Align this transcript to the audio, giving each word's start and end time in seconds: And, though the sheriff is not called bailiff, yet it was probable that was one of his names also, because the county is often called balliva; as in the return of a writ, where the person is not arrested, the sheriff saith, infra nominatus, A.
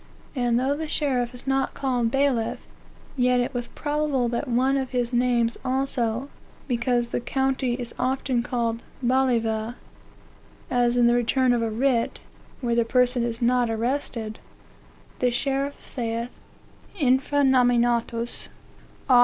And, 0.35 0.59
though 0.59 0.75
the 0.75 0.87
sheriff 0.87 1.31
is 1.35 1.45
not 1.45 1.75
called 1.75 2.09
bailiff, 2.09 2.65
yet 3.15 3.39
it 3.39 3.53
was 3.53 3.67
probable 3.67 4.27
that 4.29 4.47
was 4.47 4.57
one 4.57 4.75
of 4.75 4.89
his 4.89 5.13
names 5.13 5.59
also, 5.63 6.27
because 6.67 7.11
the 7.11 7.19
county 7.19 7.75
is 7.75 7.93
often 7.99 8.41
called 8.41 8.81
balliva; 9.05 9.75
as 10.71 10.97
in 10.97 11.05
the 11.05 11.13
return 11.13 11.53
of 11.53 11.61
a 11.61 11.69
writ, 11.69 12.17
where 12.61 12.73
the 12.73 12.83
person 12.83 13.21
is 13.21 13.43
not 13.43 13.69
arrested, 13.69 14.39
the 15.19 15.29
sheriff 15.29 15.87
saith, 15.87 16.39
infra 16.99 17.43
nominatus, 17.43 18.47
A. 19.07 19.19